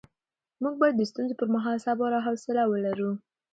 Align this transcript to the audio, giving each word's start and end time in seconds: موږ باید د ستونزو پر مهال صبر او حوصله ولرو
موږ 0.61 0.73
باید 0.81 0.95
د 0.97 1.01
ستونزو 1.11 1.33
پر 1.39 1.47
مهال 1.55 1.77
صبر 1.85 2.09
او 2.17 2.25
حوصله 2.27 2.63
ولرو 2.67 3.11